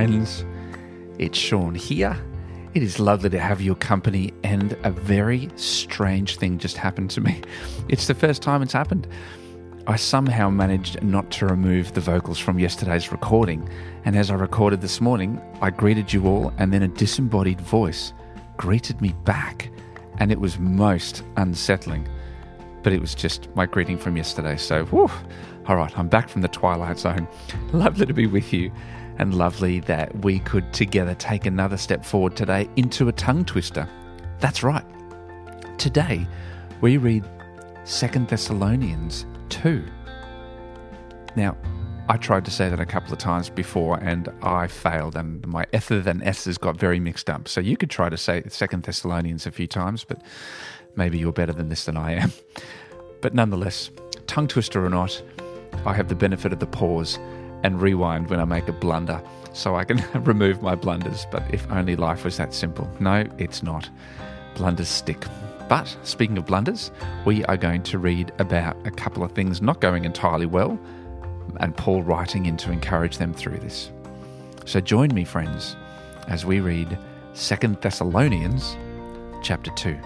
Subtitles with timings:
[0.00, 0.46] friends.
[1.18, 2.16] It's Sean here.
[2.72, 7.20] It is lovely to have your company, and a very strange thing just happened to
[7.20, 7.42] me.
[7.90, 9.06] It's the first time it's happened.
[9.86, 13.68] I somehow managed not to remove the vocals from yesterday's recording,
[14.06, 18.14] and as I recorded this morning, I greeted you all, and then a disembodied voice
[18.56, 19.70] greeted me back,
[20.16, 22.08] and it was most unsettling.
[22.82, 25.10] But it was just my greeting from yesterday, so whew,
[25.66, 27.28] all right, I'm back from the Twilight Zone.
[27.72, 28.72] Lovely to be with you,
[29.18, 33.86] and lovely that we could together take another step forward today into a tongue twister.
[34.38, 34.84] That's right.
[35.78, 36.26] Today,
[36.80, 37.28] we read
[37.84, 39.84] Second Thessalonians 2.
[41.36, 41.56] Now,
[42.08, 45.66] I tried to say that a couple of times before and I failed, and my
[45.72, 47.46] ether and s's got very mixed up.
[47.46, 50.20] So you could try to say Second Thessalonians a few times, but
[50.96, 52.32] maybe you're better than this than I am.
[53.20, 53.90] But nonetheless,
[54.26, 55.22] tongue twister or not,
[55.84, 57.18] I have the benefit of the pause
[57.62, 61.26] and rewind when I make a blunder so I can remove my blunders.
[61.30, 62.90] But if only life was that simple.
[62.98, 63.88] No, it's not.
[64.54, 65.24] Blunders stick.
[65.68, 66.90] But speaking of blunders,
[67.24, 70.78] we are going to read about a couple of things not going entirely well
[71.58, 73.90] and Paul writing in to encourage them through this.
[74.66, 75.76] So join me, friends,
[76.28, 76.98] as we read
[77.34, 78.76] Second Thessalonians
[79.42, 79.98] chapter 2.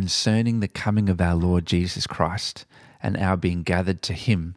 [0.00, 2.64] Concerning the coming of our Lord Jesus Christ
[3.02, 4.54] and our being gathered to him,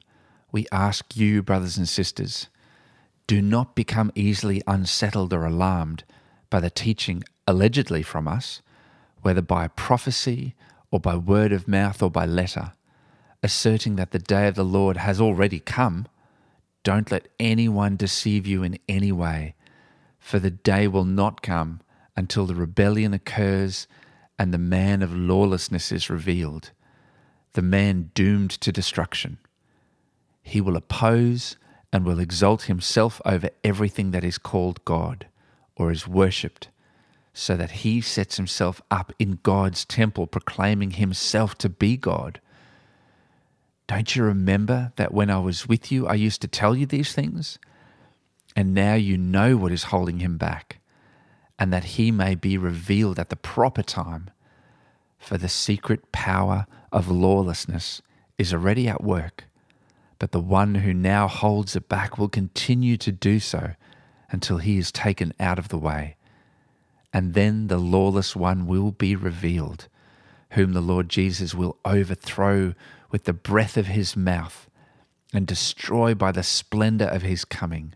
[0.54, 2.48] we ask you, brothers and sisters,
[3.28, 6.06] do not become easily unsettled or alarmed
[6.50, 8.62] by the teaching allegedly from us,
[9.22, 10.56] whether by prophecy
[10.92, 12.72] or by word of mouth or by letter,
[13.44, 16.08] asserting that the day of the Lord has already come.
[16.84, 19.56] Don't let anyone deceive you in any way,
[20.20, 21.82] for the day will not come
[22.16, 23.88] until the rebellion occurs
[24.38, 26.72] and the man of lawlessness is revealed,
[27.54, 29.38] the man doomed to destruction.
[30.42, 31.56] He will oppose
[31.92, 35.28] and will exalt himself over everything that is called God
[35.76, 36.70] or is worshipped,
[37.34, 42.40] so that he sets himself up in God's temple, proclaiming himself to be God.
[43.88, 47.14] Don't you remember that when I was with you, I used to tell you these
[47.14, 47.60] things?
[48.56, 50.80] And now you know what is holding him back
[51.64, 54.30] and that he may be revealed at the proper time.
[55.18, 58.02] For the secret power of lawlessness
[58.38, 59.46] is already at work,
[60.20, 63.76] but the one who now holds it back will continue to do so
[64.30, 66.18] until he is taken out of the way.
[67.14, 69.88] And then the lawless one will be revealed,
[70.56, 72.74] whom the Lord Jesus will overthrow
[73.10, 74.70] with the breath of his mouth
[75.34, 77.94] and destroy by the splendor of his coming.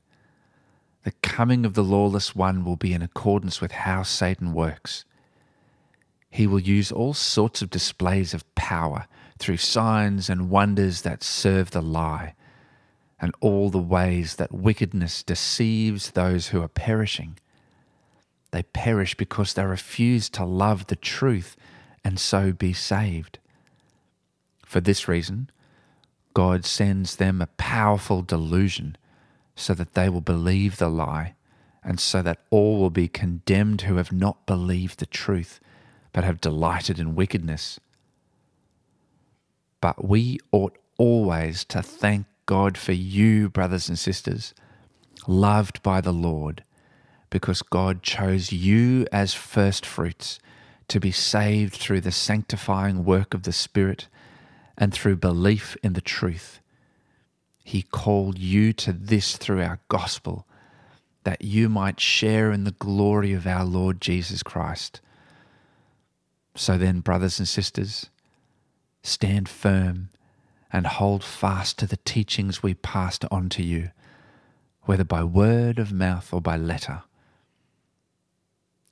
[1.07, 5.05] The coming of the lawless one will be in accordance with how Satan works.
[6.29, 9.07] He will use all sorts of displays of power
[9.39, 12.35] through signs and wonders that serve the lie,
[13.21, 17.39] and all the ways that wickedness deceives those who are perishing.
[18.51, 21.55] They perish because they refuse to love the truth
[22.03, 23.39] and so be saved.
[24.65, 25.51] For this reason,
[26.33, 28.97] God sends them a powerful delusion
[29.57, 31.33] so that they will believe the lie,
[31.83, 35.59] and so that all will be condemned who have not believed the truth,
[36.13, 37.79] but have delighted in wickedness.
[39.81, 44.53] But we ought always to thank God for you, brothers and sisters,
[45.27, 46.63] loved by the Lord,
[47.29, 50.39] because God chose you as firstfruits
[50.87, 54.07] to be saved through the sanctifying work of the Spirit
[54.77, 56.61] and through belief in the truth.
[57.67, 60.47] He called you to this through our gospel,
[61.25, 65.01] that you might share in the glory of our Lord Jesus Christ.
[66.55, 68.09] So then, brothers and sisters,
[69.03, 70.11] stand firm
[70.71, 73.91] and hold fast to the teachings we passed on to you,
[74.83, 77.01] whether by word of mouth or by letter.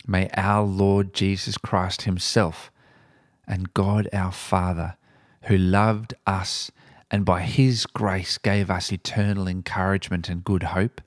[0.06, 2.69] May our Lord Jesus Christ Himself
[3.48, 4.98] and God our Father,
[5.44, 6.71] who loved us
[7.12, 11.02] and by His grace gave us eternal encouragement and good hope,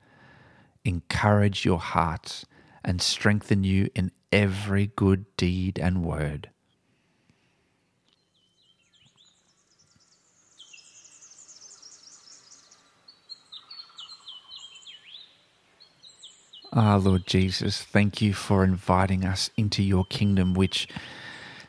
[0.84, 2.44] encourage your hearts
[2.84, 6.50] and strengthen you in every good deed and word.
[16.72, 20.86] Ah, Lord Jesus, thank you for inviting us into your kingdom, which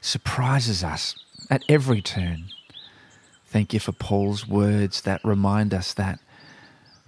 [0.02, 1.16] surprises us
[1.50, 2.50] at every turn.
[3.50, 6.19] Thank you for Paul's words that remind us that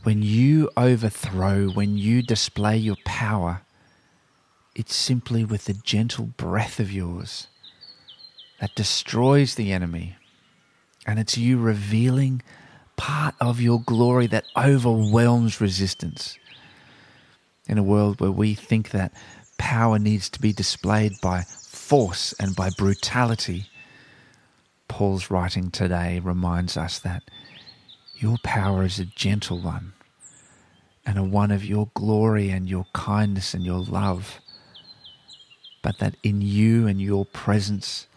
[0.03, 3.61] when you overthrow, when you display your power,
[4.75, 7.47] it's simply with the gentle breath of yours.
[8.59, 10.15] that destroys the enemy.
[11.05, 12.41] And it's you revealing
[12.95, 16.37] part of your glory that overwhelms resistance.
[17.67, 19.13] In a world where we think that
[19.57, 23.65] power needs to be displayed by force and by brutality,
[24.91, 27.23] Paul's writing today reminds us that
[28.17, 29.93] your power is a gentle one
[31.05, 34.41] and a one of your glory and your kindness and your love,
[35.81, 38.07] but that in you and your presence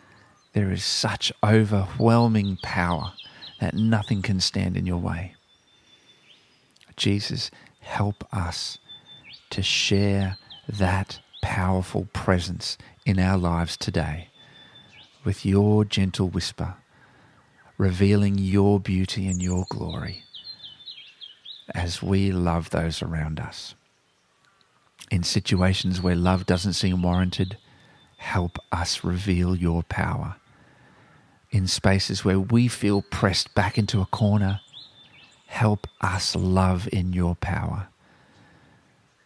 [0.53, 3.13] there is such overwhelming power
[3.61, 5.37] that nothing can stand in your way.
[6.97, 8.79] Jesus, help us
[9.51, 10.39] to share
[10.69, 14.29] that powerful presence in our lives today
[15.25, 16.75] with your gentle whisper,
[17.79, 20.23] revealing your beauty and your glory
[21.75, 23.75] as we love those around us.
[25.11, 27.57] In situations where love doesn't seem warranted,
[28.17, 30.37] help us reveal your power.
[31.51, 34.61] In spaces where we feel pressed back into a corner,
[35.47, 37.89] help us love in your power.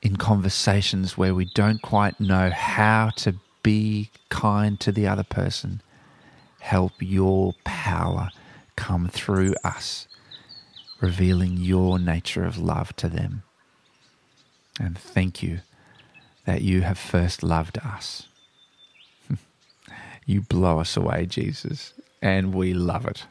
[0.02, 5.80] In conversations where we don't quite know how to be kind to the other person,
[6.60, 8.30] help your power
[8.76, 10.08] come through us
[11.00, 13.42] revealing your nature of love to them.
[14.80, 15.60] And thank you
[16.44, 18.26] that you have first loved us.
[20.26, 23.26] you blow us away, Jesus, and we love it.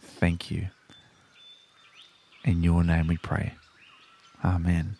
[0.00, 0.68] Thank you.
[2.44, 3.54] In your name we pray.
[4.44, 4.96] Amen.